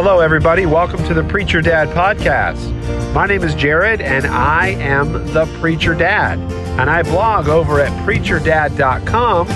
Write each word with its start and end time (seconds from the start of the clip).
Hello, 0.00 0.20
everybody. 0.20 0.64
Welcome 0.64 1.04
to 1.06 1.12
the 1.12 1.24
Preacher 1.24 1.60
Dad 1.60 1.88
podcast. 1.88 3.12
My 3.12 3.26
name 3.26 3.42
is 3.42 3.52
Jarod, 3.56 4.00
and 4.00 4.28
I 4.28 4.68
am 4.68 5.12
the 5.32 5.44
Preacher 5.58 5.92
Dad. 5.92 6.38
And 6.78 6.88
I 6.88 7.02
blog 7.02 7.48
over 7.48 7.80
at 7.80 7.90
preacherdad.com 8.06 9.48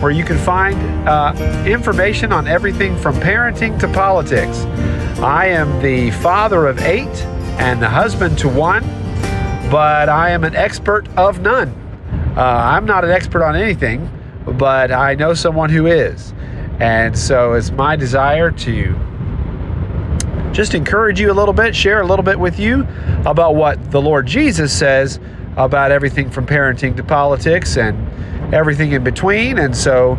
where 0.00 0.12
you 0.12 0.22
can 0.22 0.38
find 0.38 0.78
uh, 1.08 1.34
information 1.66 2.32
on 2.32 2.46
everything 2.46 2.96
from 2.96 3.16
parenting 3.16 3.76
to 3.80 3.88
politics. 3.88 4.58
I 5.18 5.46
am 5.46 5.82
the 5.82 6.12
father 6.12 6.68
of 6.68 6.78
eight 6.78 7.08
and 7.58 7.82
the 7.82 7.88
husband 7.88 8.38
to 8.38 8.48
one, 8.48 8.84
but 9.68 10.08
I 10.08 10.30
am 10.30 10.44
an 10.44 10.54
expert 10.54 11.08
of 11.18 11.40
none. 11.40 11.70
Uh, 12.36 12.42
I'm 12.42 12.86
not 12.86 13.04
an 13.04 13.10
expert 13.10 13.42
on 13.42 13.56
anything, 13.56 14.08
but 14.46 14.92
I 14.92 15.16
know 15.16 15.34
someone 15.34 15.70
who 15.70 15.86
is. 15.86 16.34
And 16.78 17.18
so 17.18 17.54
it's 17.54 17.72
my 17.72 17.96
desire 17.96 18.52
to 18.52 19.07
just 20.58 20.74
encourage 20.74 21.20
you 21.20 21.30
a 21.30 21.32
little 21.32 21.54
bit, 21.54 21.72
share 21.76 22.00
a 22.00 22.04
little 22.04 22.24
bit 22.24 22.36
with 22.36 22.58
you 22.58 22.84
about 23.24 23.54
what 23.54 23.92
the 23.92 24.02
Lord 24.02 24.26
Jesus 24.26 24.76
says 24.76 25.20
about 25.56 25.92
everything 25.92 26.28
from 26.28 26.48
parenting 26.48 26.96
to 26.96 27.04
politics 27.04 27.76
and 27.76 28.52
everything 28.52 28.90
in 28.90 29.04
between. 29.04 29.58
And 29.60 29.76
so 29.76 30.14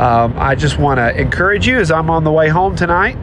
um, 0.00 0.34
I 0.36 0.56
just 0.56 0.80
want 0.80 0.98
to 0.98 1.16
encourage 1.16 1.68
you 1.68 1.78
as 1.78 1.92
I'm 1.92 2.10
on 2.10 2.24
the 2.24 2.32
way 2.32 2.48
home 2.48 2.74
tonight. 2.74 3.16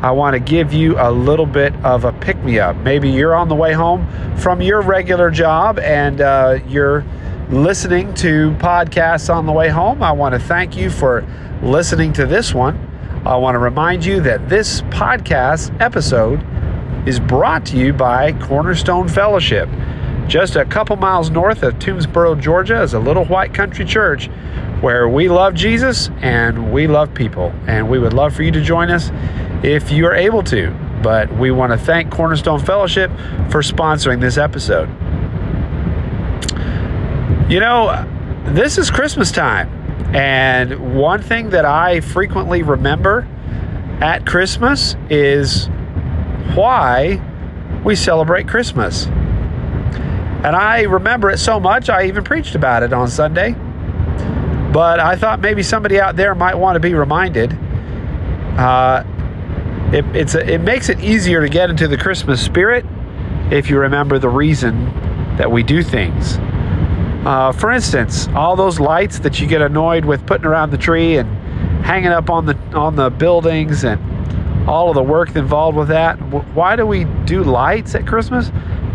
I 0.00 0.12
want 0.12 0.32
to 0.32 0.40
give 0.40 0.72
you 0.72 0.98
a 0.98 1.12
little 1.12 1.44
bit 1.44 1.74
of 1.84 2.06
a 2.06 2.12
pick 2.14 2.38
me 2.38 2.58
up. 2.58 2.74
Maybe 2.76 3.10
you're 3.10 3.34
on 3.34 3.50
the 3.50 3.54
way 3.54 3.74
home 3.74 4.08
from 4.38 4.62
your 4.62 4.80
regular 4.80 5.30
job 5.30 5.78
and 5.78 6.22
uh, 6.22 6.58
you're 6.66 7.04
listening 7.50 8.14
to 8.14 8.52
podcasts 8.52 9.28
on 9.28 9.44
the 9.44 9.52
way 9.52 9.68
home. 9.68 10.02
I 10.02 10.12
want 10.12 10.32
to 10.32 10.38
thank 10.38 10.74
you 10.74 10.88
for 10.88 11.22
listening 11.62 12.14
to 12.14 12.24
this 12.24 12.54
one. 12.54 12.93
I 13.26 13.36
want 13.36 13.54
to 13.54 13.58
remind 13.58 14.04
you 14.04 14.20
that 14.20 14.50
this 14.50 14.82
podcast 14.82 15.74
episode 15.80 16.44
is 17.08 17.18
brought 17.18 17.64
to 17.66 17.76
you 17.78 17.94
by 17.94 18.32
Cornerstone 18.32 19.08
Fellowship. 19.08 19.66
Just 20.26 20.56
a 20.56 20.64
couple 20.66 20.96
miles 20.96 21.30
north 21.30 21.62
of 21.62 21.78
Toomsboro, 21.78 22.38
Georgia, 22.38 22.82
is 22.82 22.92
a 22.92 22.98
little 22.98 23.24
white 23.24 23.54
country 23.54 23.86
church 23.86 24.26
where 24.82 25.08
we 25.08 25.30
love 25.30 25.54
Jesus 25.54 26.10
and 26.20 26.70
we 26.70 26.86
love 26.86 27.14
people. 27.14 27.50
And 27.66 27.88
we 27.88 27.98
would 27.98 28.12
love 28.12 28.34
for 28.34 28.42
you 28.42 28.50
to 28.50 28.60
join 28.60 28.90
us 28.90 29.10
if 29.64 29.90
you 29.90 30.04
are 30.04 30.14
able 30.14 30.42
to. 30.42 30.70
But 31.02 31.34
we 31.34 31.50
want 31.50 31.72
to 31.72 31.78
thank 31.78 32.12
Cornerstone 32.12 32.60
Fellowship 32.60 33.10
for 33.50 33.62
sponsoring 33.62 34.20
this 34.20 34.36
episode. 34.36 34.90
You 37.50 37.60
know, 37.60 38.06
this 38.48 38.76
is 38.76 38.90
Christmas 38.90 39.32
time. 39.32 39.83
And 40.14 40.94
one 40.94 41.20
thing 41.20 41.50
that 41.50 41.64
I 41.64 42.00
frequently 42.00 42.62
remember 42.62 43.26
at 44.00 44.24
Christmas 44.24 44.96
is 45.10 45.66
why 46.54 47.20
we 47.84 47.96
celebrate 47.96 48.46
Christmas. 48.46 49.06
And 49.06 50.54
I 50.54 50.82
remember 50.82 51.30
it 51.30 51.38
so 51.38 51.58
much, 51.58 51.88
I 51.88 52.04
even 52.04 52.22
preached 52.22 52.54
about 52.54 52.82
it 52.84 52.92
on 52.92 53.08
Sunday. 53.08 53.56
But 54.72 55.00
I 55.00 55.16
thought 55.16 55.40
maybe 55.40 55.62
somebody 55.62 55.98
out 55.98 56.16
there 56.16 56.34
might 56.34 56.54
want 56.54 56.76
to 56.76 56.80
be 56.80 56.94
reminded. 56.94 57.52
Uh, 58.56 59.04
it, 59.92 60.04
it's 60.14 60.34
a, 60.34 60.48
it 60.48 60.60
makes 60.60 60.88
it 60.88 61.00
easier 61.00 61.40
to 61.40 61.48
get 61.48 61.70
into 61.70 61.88
the 61.88 61.96
Christmas 61.96 62.40
spirit 62.44 62.84
if 63.50 63.68
you 63.68 63.78
remember 63.78 64.18
the 64.18 64.28
reason 64.28 64.84
that 65.38 65.50
we 65.50 65.62
do 65.62 65.82
things. 65.82 66.38
Uh, 67.24 67.52
for 67.52 67.70
instance, 67.72 68.28
all 68.28 68.54
those 68.54 68.78
lights 68.78 69.18
that 69.20 69.40
you 69.40 69.46
get 69.46 69.62
annoyed 69.62 70.04
with 70.04 70.26
putting 70.26 70.46
around 70.46 70.70
the 70.70 70.78
tree 70.78 71.16
and 71.16 71.28
hanging 71.84 72.10
up 72.10 72.28
on 72.28 72.46
the 72.46 72.56
on 72.74 72.96
the 72.96 73.10
buildings 73.10 73.84
and 73.84 74.68
all 74.68 74.88
of 74.88 74.94
the 74.94 75.02
work 75.02 75.34
involved 75.36 75.76
with 75.76 75.88
that. 75.88 76.16
Why 76.54 76.76
do 76.76 76.86
we 76.86 77.04
do 77.24 77.42
lights 77.42 77.94
at 77.94 78.06
Christmas? 78.06 78.50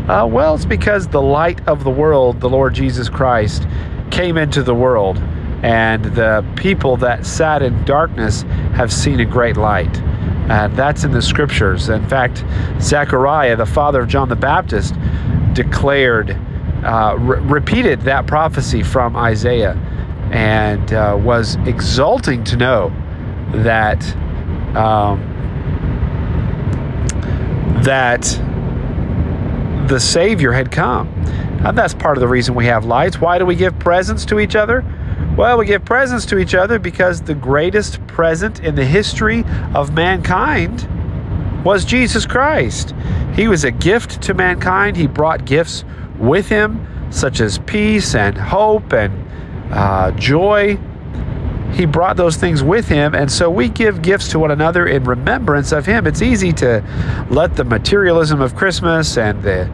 Uh, 0.07 0.27
well, 0.29 0.55
it's 0.55 0.65
because 0.65 1.07
the 1.07 1.21
light 1.21 1.67
of 1.67 1.83
the 1.83 1.91
world, 1.91 2.39
the 2.39 2.49
Lord 2.49 2.73
Jesus 2.73 3.09
Christ, 3.09 3.67
came 4.09 4.37
into 4.37 4.63
the 4.63 4.73
world, 4.73 5.17
and 5.61 6.03
the 6.05 6.43
people 6.55 6.97
that 6.97 7.25
sat 7.25 7.61
in 7.61 7.83
darkness 7.85 8.41
have 8.73 8.91
seen 8.91 9.19
a 9.19 9.25
great 9.25 9.57
light. 9.57 9.95
And 10.49 10.75
that's 10.75 11.03
in 11.03 11.11
the 11.11 11.21
scriptures. 11.21 11.89
In 11.89 12.07
fact, 12.09 12.43
Zechariah, 12.81 13.55
the 13.55 13.67
father 13.67 14.01
of 14.01 14.07
John 14.07 14.29
the 14.29 14.35
Baptist, 14.35 14.95
declared 15.53 16.35
uh, 16.83 17.15
re- 17.19 17.39
repeated 17.41 18.01
that 18.01 18.27
prophecy 18.27 18.83
from 18.83 19.15
Isaiah 19.15 19.73
and 20.31 20.93
uh, 20.93 21.17
was 21.19 21.55
exulting 21.67 22.43
to 22.45 22.57
know 22.57 22.89
that 23.53 24.15
um, 24.75 25.25
that 27.83 28.21
the 29.87 29.99
Savior 29.99 30.51
had 30.51 30.71
come. 30.71 31.07
And 31.65 31.77
that's 31.77 31.93
part 31.93 32.17
of 32.17 32.21
the 32.21 32.27
reason 32.27 32.55
we 32.55 32.65
have 32.67 32.85
lights. 32.85 33.19
Why 33.19 33.39
do 33.39 33.45
we 33.45 33.55
give 33.55 33.77
presents 33.79 34.23
to 34.25 34.39
each 34.39 34.55
other? 34.55 34.85
Well, 35.35 35.57
we 35.57 35.65
give 35.65 35.83
presents 35.83 36.25
to 36.27 36.37
each 36.37 36.53
other 36.53 36.79
because 36.79 37.21
the 37.21 37.33
greatest 37.33 38.05
present 38.07 38.59
in 38.59 38.75
the 38.75 38.85
history 38.85 39.43
of 39.73 39.93
mankind 39.93 40.87
was 41.63 41.85
Jesus 41.85 42.25
Christ. 42.25 42.93
He 43.35 43.47
was 43.47 43.63
a 43.63 43.71
gift 43.71 44.21
to 44.23 44.33
mankind. 44.33 44.95
He 44.95 45.07
brought 45.07 45.45
gifts 45.45 45.83
with 46.19 46.47
him, 46.47 46.85
such 47.11 47.39
as 47.39 47.57
peace 47.59 48.15
and 48.15 48.37
hope 48.37 48.93
and 48.93 49.13
uh, 49.71 50.11
joy. 50.11 50.77
He 51.73 51.85
brought 51.85 52.17
those 52.17 52.35
things 52.35 52.63
with 52.63 52.87
him, 52.87 53.13
and 53.13 53.31
so 53.31 53.49
we 53.49 53.69
give 53.69 54.01
gifts 54.01 54.29
to 54.29 54.39
one 54.39 54.51
another 54.51 54.87
in 54.87 55.03
remembrance 55.03 55.71
of 55.71 55.85
him. 55.85 56.07
It's 56.07 56.21
easy 56.21 56.51
to 56.53 56.83
let 57.29 57.55
the 57.55 57.63
materialism 57.63 58.41
of 58.41 58.55
Christmas 58.55 59.17
and 59.17 59.41
the 59.43 59.69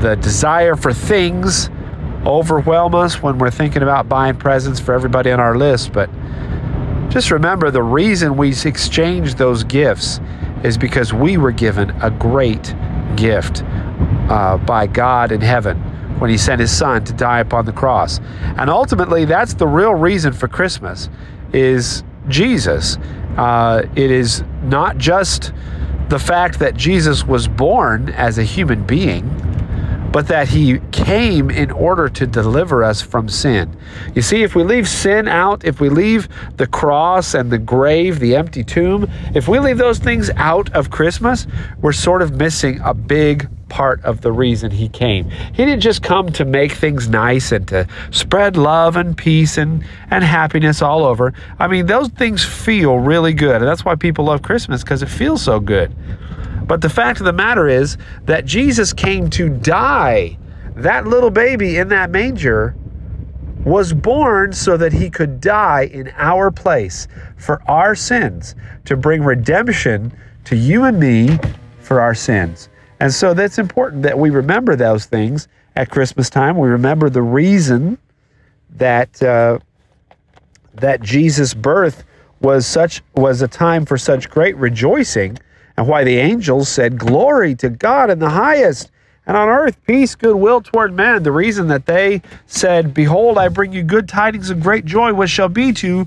the 0.00 0.16
desire 0.16 0.76
for 0.76 0.92
things 0.92 1.70
overwhelm 2.26 2.94
us 2.94 3.22
when 3.22 3.38
we're 3.38 3.50
thinking 3.50 3.82
about 3.82 4.08
buying 4.08 4.36
presents 4.36 4.80
for 4.80 4.92
everybody 4.92 5.30
on 5.30 5.40
our 5.40 5.56
list, 5.56 5.92
but 5.92 6.10
just 7.10 7.30
remember 7.30 7.70
the 7.70 7.82
reason 7.82 8.36
we 8.36 8.50
exchange 8.64 9.36
those 9.36 9.62
gifts 9.64 10.20
is 10.64 10.76
because 10.76 11.12
we 11.12 11.36
were 11.36 11.52
given 11.52 11.90
a 12.02 12.10
great 12.10 12.74
gift 13.16 13.62
uh, 14.28 14.58
by 14.58 14.86
God 14.86 15.32
in 15.32 15.40
heaven 15.40 15.78
when 16.18 16.30
he 16.30 16.38
sent 16.38 16.60
his 16.60 16.70
son 16.70 17.04
to 17.04 17.12
die 17.12 17.40
upon 17.40 17.66
the 17.66 17.72
cross. 17.72 18.20
And 18.56 18.70
ultimately, 18.70 19.24
that's 19.24 19.54
the 19.54 19.66
real 19.66 19.94
reason 19.94 20.32
for 20.32 20.48
Christmas 20.48 21.08
is 21.52 22.04
Jesus. 22.28 22.96
Uh, 23.36 23.82
it 23.96 24.10
is 24.10 24.44
not 24.62 24.96
just 24.96 25.52
the 26.08 26.18
fact 26.18 26.58
that 26.60 26.76
Jesus 26.76 27.24
was 27.24 27.48
born 27.48 28.10
as 28.10 28.38
a 28.38 28.44
human 28.44 28.84
being, 28.84 29.24
but 30.14 30.28
that 30.28 30.46
he 30.46 30.78
came 30.92 31.50
in 31.50 31.72
order 31.72 32.08
to 32.08 32.24
deliver 32.24 32.84
us 32.84 33.02
from 33.02 33.28
sin. 33.28 33.76
You 34.14 34.22
see, 34.22 34.44
if 34.44 34.54
we 34.54 34.62
leave 34.62 34.88
sin 34.88 35.26
out, 35.26 35.64
if 35.64 35.80
we 35.80 35.88
leave 35.88 36.28
the 36.56 36.68
cross 36.68 37.34
and 37.34 37.50
the 37.50 37.58
grave, 37.58 38.20
the 38.20 38.36
empty 38.36 38.62
tomb, 38.62 39.10
if 39.34 39.48
we 39.48 39.58
leave 39.58 39.76
those 39.76 39.98
things 39.98 40.30
out 40.36 40.72
of 40.72 40.88
Christmas, 40.88 41.48
we're 41.80 41.90
sort 41.90 42.22
of 42.22 42.36
missing 42.36 42.80
a 42.84 42.94
big 42.94 43.48
part 43.68 44.04
of 44.04 44.20
the 44.20 44.30
reason 44.30 44.70
he 44.70 44.88
came. 44.88 45.28
He 45.30 45.64
didn't 45.64 45.80
just 45.80 46.04
come 46.04 46.30
to 46.34 46.44
make 46.44 46.70
things 46.70 47.08
nice 47.08 47.50
and 47.50 47.66
to 47.66 47.88
spread 48.12 48.56
love 48.56 48.94
and 48.94 49.16
peace 49.16 49.58
and, 49.58 49.84
and 50.12 50.22
happiness 50.22 50.80
all 50.80 51.02
over. 51.02 51.32
I 51.58 51.66
mean, 51.66 51.86
those 51.86 52.06
things 52.10 52.44
feel 52.44 52.98
really 52.98 53.32
good. 53.32 53.56
And 53.56 53.66
that's 53.66 53.84
why 53.84 53.96
people 53.96 54.26
love 54.26 54.42
Christmas 54.42 54.84
because 54.84 55.02
it 55.02 55.08
feels 55.08 55.42
so 55.42 55.58
good. 55.58 55.92
But 56.66 56.80
the 56.80 56.88
fact 56.88 57.20
of 57.20 57.26
the 57.26 57.32
matter 57.32 57.68
is 57.68 57.96
that 58.24 58.44
Jesus 58.44 58.92
came 58.92 59.28
to 59.30 59.48
die. 59.48 60.38
That 60.76 61.06
little 61.06 61.30
baby 61.30 61.78
in 61.78 61.88
that 61.88 62.10
manger 62.10 62.74
was 63.64 63.92
born 63.92 64.52
so 64.52 64.76
that 64.76 64.92
he 64.92 65.08
could 65.08 65.40
die 65.40 65.82
in 65.92 66.12
our 66.16 66.50
place 66.50 67.08
for 67.36 67.62
our 67.68 67.94
sins, 67.94 68.54
to 68.84 68.96
bring 68.96 69.22
redemption 69.22 70.12
to 70.44 70.56
you 70.56 70.84
and 70.84 70.98
me 70.98 71.38
for 71.80 72.00
our 72.00 72.14
sins. 72.14 72.68
And 73.00 73.12
so 73.12 73.34
that's 73.34 73.58
important 73.58 74.02
that 74.02 74.18
we 74.18 74.30
remember 74.30 74.76
those 74.76 75.06
things 75.06 75.48
at 75.76 75.90
Christmas 75.90 76.30
time. 76.30 76.56
We 76.58 76.68
remember 76.68 77.10
the 77.10 77.22
reason 77.22 77.98
that 78.70 79.22
uh, 79.22 79.58
that 80.74 81.02
Jesus' 81.02 81.54
birth 81.54 82.04
was 82.40 82.66
such 82.66 83.02
was 83.14 83.42
a 83.42 83.48
time 83.48 83.86
for 83.86 83.96
such 83.96 84.28
great 84.28 84.56
rejoicing 84.56 85.38
and 85.76 85.88
why 85.88 86.04
the 86.04 86.16
angels 86.16 86.68
said, 86.68 86.98
Glory 86.98 87.54
to 87.56 87.68
God 87.68 88.10
in 88.10 88.18
the 88.18 88.30
highest, 88.30 88.90
and 89.26 89.36
on 89.36 89.48
earth 89.48 89.76
peace, 89.86 90.14
goodwill 90.14 90.60
toward 90.60 90.92
men. 90.92 91.22
The 91.22 91.32
reason 91.32 91.68
that 91.68 91.86
they 91.86 92.22
said, 92.46 92.94
Behold, 92.94 93.38
I 93.38 93.48
bring 93.48 93.72
you 93.72 93.82
good 93.82 94.08
tidings 94.08 94.50
of 94.50 94.60
great 94.60 94.84
joy, 94.84 95.12
which 95.14 95.30
shall 95.30 95.48
be 95.48 95.72
to 95.74 96.06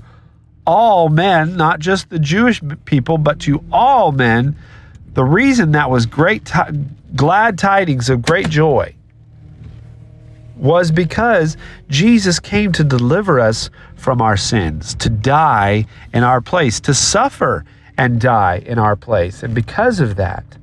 all 0.66 1.08
men, 1.08 1.56
not 1.56 1.80
just 1.80 2.10
the 2.10 2.18
Jewish 2.18 2.60
people, 2.84 3.18
but 3.18 3.40
to 3.40 3.64
all 3.72 4.12
men. 4.12 4.56
The 5.14 5.24
reason 5.24 5.72
that 5.72 5.90
was 5.90 6.06
great, 6.06 6.44
t- 6.44 6.60
glad 7.16 7.58
tidings 7.58 8.08
of 8.08 8.22
great 8.22 8.48
joy 8.48 8.94
was 10.56 10.90
because 10.90 11.56
Jesus 11.88 12.38
came 12.38 12.72
to 12.72 12.84
deliver 12.84 13.40
us 13.40 13.70
from 13.96 14.20
our 14.20 14.36
sins, 14.36 14.94
to 14.96 15.08
die 15.08 15.86
in 16.12 16.22
our 16.22 16.40
place, 16.40 16.80
to 16.80 16.94
suffer 16.94 17.64
and 17.98 18.20
die 18.20 18.62
in 18.64 18.78
our 18.78 18.96
place. 18.96 19.42
And 19.42 19.54
because 19.54 19.98
of 19.98 20.16
that, 20.16 20.56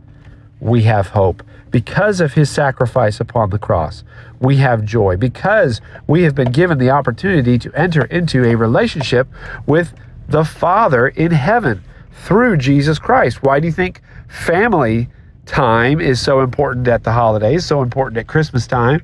we 0.59 0.83
have 0.83 1.09
hope. 1.09 1.43
Because 1.69 2.21
of 2.21 2.33
his 2.33 2.49
sacrifice 2.49 3.19
upon 3.19 3.49
the 3.49 3.59
cross, 3.59 4.05
we 4.39 4.55
have 4.57 4.85
joy. 4.85 5.17
Because 5.17 5.81
we 6.07 6.23
have 6.23 6.33
been 6.33 6.51
given 6.51 6.77
the 6.77 6.89
opportunity 6.89 7.59
to 7.59 7.71
enter 7.73 8.05
into 8.05 8.45
a 8.45 8.55
relationship 8.55 9.27
with 9.67 9.93
the 10.29 10.45
Father 10.45 11.09
in 11.09 11.31
heaven 11.31 11.83
through 12.23 12.57
Jesus 12.57 12.97
Christ. 12.97 13.43
Why 13.43 13.59
do 13.59 13.67
you 13.67 13.73
think 13.73 14.01
family 14.29 15.09
time 15.45 15.99
is 15.99 16.21
so 16.21 16.39
important 16.39 16.87
at 16.87 17.03
the 17.03 17.11
holidays, 17.11 17.65
so 17.65 17.81
important 17.81 18.17
at 18.17 18.27
Christmas 18.27 18.65
time? 18.65 19.01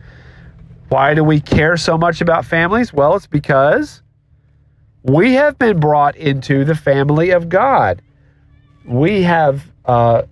Why 0.88 1.13
do 1.13 1.24
we 1.24 1.42
care 1.42 1.75
so 1.75 1.98
much 1.98 2.22
about 2.22 2.45
families? 2.45 2.94
Well, 2.94 3.16
it's 3.16 3.28
because 3.28 4.01
we 5.04 5.33
have 5.33 5.60
been 5.60 5.80
brought 5.80 6.16
into 6.16 6.63
the 6.63 6.75
family 6.75 7.31
of 7.31 7.50
God. 7.50 8.01
We 8.86 9.24
have 9.24 9.63
uh, 9.86 10.24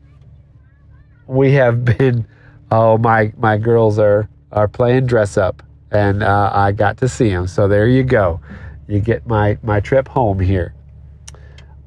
we 1.28 1.54
have 1.54 1.86
been. 1.98 2.28
Oh 2.72 2.98
my 2.98 3.34
my 3.38 3.58
girls 3.58 3.98
are 4.00 4.30
are 4.52 4.68
playing 4.68 5.08
dress 5.08 5.38
up, 5.38 5.64
and 5.92 6.24
uh, 6.24 6.52
I 6.54 6.72
got 6.72 6.98
to 6.98 7.10
see 7.10 7.30
them. 7.30 7.48
So 7.48 7.68
there 7.68 7.88
you 7.88 8.04
go. 8.04 8.42
You 8.88 9.00
get 9.00 9.28
my 9.28 9.58
my 9.64 9.80
trip 9.80 10.08
home 10.08 10.40
here. 10.40 10.74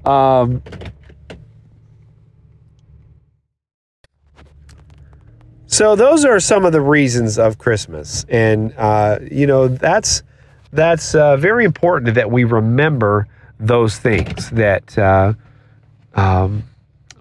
Um, 0.04 0.62
so 5.66 5.94
those 5.94 6.24
are 6.24 6.40
some 6.40 6.64
of 6.64 6.72
the 6.72 6.80
reasons 6.80 7.38
of 7.38 7.58
Christmas, 7.58 8.24
and 8.28 8.74
uh, 8.76 9.18
you 9.30 9.46
know 9.46 9.68
that's 9.68 10.22
that's 10.72 11.14
uh, 11.14 11.36
very 11.36 11.64
important 11.64 12.14
that 12.14 12.30
we 12.30 12.44
remember 12.44 13.28
those 13.60 13.98
things. 13.98 14.50
That 14.50 14.96
uh, 14.98 15.34
um, 16.14 16.62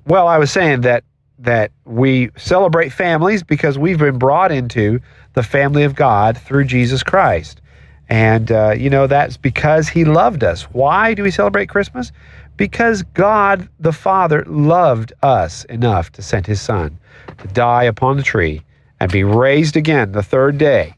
well, 0.06 0.28
I 0.28 0.38
was 0.38 0.52
saying 0.52 0.82
that 0.82 1.04
that 1.40 1.72
we 1.86 2.30
celebrate 2.38 2.90
families 2.90 3.42
because 3.42 3.78
we've 3.78 3.98
been 3.98 4.20
brought 4.20 4.52
into 4.52 5.00
the 5.34 5.42
family 5.42 5.84
of 5.84 5.96
God 5.96 6.38
through 6.38 6.66
Jesus 6.66 7.02
Christ. 7.02 7.62
And, 8.10 8.52
uh, 8.52 8.76
you 8.78 8.90
know, 8.90 9.08
that's 9.08 9.38
because 9.38 9.88
he 9.88 10.06
loved 10.06 10.44
us. 10.44 10.64
Why 10.64 11.14
do 11.14 11.24
we 11.24 11.32
celebrate 11.32 11.68
Christmas? 11.68 12.12
Because 12.58 13.02
God 13.14 13.68
the 13.80 13.94
Father 13.94 14.44
loved 14.46 15.14
us 15.24 15.64
enough 15.66 16.12
to 16.12 16.22
send 16.22 16.46
his 16.46 16.62
Son 16.62 17.00
to 17.40 17.48
die 17.48 17.86
upon 17.86 18.18
the 18.18 18.24
tree 18.24 18.62
and 19.00 19.12
be 19.12 19.24
raised 19.24 19.78
again 19.78 20.12
the 20.12 20.22
third 20.22 20.58
day 20.58 20.94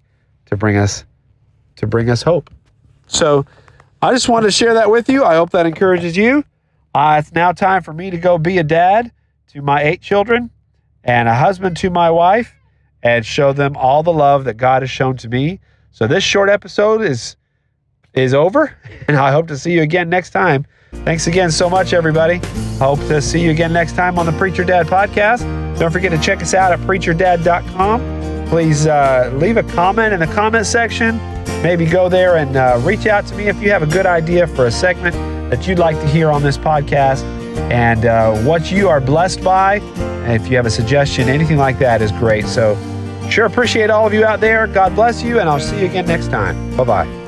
to 0.48 0.58
bring 0.58 0.76
us 0.76 1.06
to 1.78 1.88
bring 1.88 2.10
us 2.10 2.22
hope. 2.22 2.50
So 3.08 3.46
I 4.02 4.12
just 4.12 4.28
wanted 4.28 4.48
to 4.48 4.52
share 4.52 4.74
that 4.74 4.90
with 4.90 5.08
you. 5.08 5.24
I 5.24 5.36
hope 5.36 5.52
that 5.52 5.66
encourages 5.66 6.18
you. 6.18 6.44
Uh, 6.94 7.18
it's 7.20 7.34
now 7.34 7.52
time 7.52 7.82
for 7.82 7.94
me 7.94 8.10
to 8.12 8.18
go 8.18 8.38
be 8.38 8.58
a 8.60 8.64
dad 8.64 9.12
to 9.48 9.62
my 9.62 9.82
eight 9.84 10.02
children 10.02 10.50
and 11.04 11.28
a 11.28 11.34
husband 11.34 11.76
to 11.78 11.90
my 11.90 12.10
wife 12.10 12.54
and 13.02 13.26
show 13.26 13.52
them 13.52 13.76
all 13.76 14.04
the 14.04 14.14
love 14.14 14.46
that 14.46 14.58
God 14.58 14.82
has 14.82 14.90
shown 14.90 15.18
to 15.18 15.28
me. 15.28 15.60
So 15.92 16.08
this 16.08 16.24
short 16.24 16.50
episode 16.50 17.02
is 17.02 17.36
is 18.14 18.34
over, 18.34 18.78
and 19.08 19.18
I 19.18 19.32
hope 19.32 19.48
to 19.48 19.58
see 19.58 19.74
you 19.74 19.82
again 19.82 20.10
next 20.10 20.30
time. 20.30 20.66
Thanks 21.04 21.26
again 21.26 21.50
so 21.50 21.68
much, 21.70 21.94
everybody. 21.94 22.40
Hope 22.78 23.00
to 23.00 23.22
see 23.22 23.42
you 23.42 23.50
again 23.50 23.74
next 23.74 23.94
time 23.94 24.20
on 24.20 24.28
the 24.28 24.32
Preacher 24.34 24.64
Dad 24.64 24.86
podcast. 24.86 25.42
Don't 25.80 25.92
forget 25.92 26.12
to 26.12 26.20
check 26.20 26.42
us 26.42 26.54
out 26.54 26.72
at 26.72 26.80
preacherdad.com. 26.82 28.48
Please 28.48 28.86
uh, 28.86 29.32
leave 29.36 29.58
a 29.58 29.64
comment 29.64 30.14
in 30.14 30.20
the 30.20 30.28
comment 30.28 30.68
section. 30.68 31.18
Maybe 31.64 31.88
go 31.88 32.08
there 32.08 32.38
and 32.38 32.56
uh, 32.56 32.80
reach 32.84 33.08
out 33.08 33.26
to 33.28 33.36
me 33.36 33.48
if 33.48 33.60
you 33.62 33.72
have 33.72 33.82
a 33.82 33.88
good 33.88 34.06
idea 34.06 34.46
for 34.46 34.68
a 34.68 34.72
segment 34.72 35.16
that 35.50 35.68
you'd 35.68 35.80
like 35.80 36.00
to 36.00 36.08
hear 36.08 36.32
on 36.32 36.44
this 36.44 36.58
podcast 36.58 37.24
and 37.72 38.06
uh, 38.06 38.36
what 38.44 38.72
you 38.72 38.90
are 38.90 39.00
blessed 39.00 39.44
by. 39.44 39.76
And 39.76 40.34
if 40.34 40.50
you 40.50 40.56
have 40.58 40.66
a 40.66 40.72
suggestion, 40.72 41.30
anything 41.30 41.58
like 41.58 41.80
that 41.80 42.02
is 42.02 42.12
great. 42.14 42.46
So, 42.46 42.76
sure 43.30 43.46
appreciate 43.46 43.90
all 43.90 44.08
of 44.08 44.14
you 44.14 44.26
out 44.26 44.40
there. 44.40 44.68
God 44.68 44.96
bless 44.96 45.22
you, 45.22 45.40
and 45.40 45.50
I'll 45.50 45.60
see 45.60 45.80
you 45.80 45.86
again 45.86 46.06
next 46.06 46.28
time. 46.30 46.76
Bye 46.78 46.84
bye. 46.84 47.23